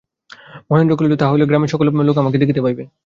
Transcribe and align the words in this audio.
মহেন্দ্র 0.69 0.97
কহিল, 0.97 1.13
তাহা 1.17 1.31
হইলে 1.33 1.45
গ্রামের 1.45 1.71
সকল 1.73 1.85
লোক 2.07 2.15
আমাকে 2.17 2.37
দেখিতে 2.41 2.61
পাইবে। 2.61 2.83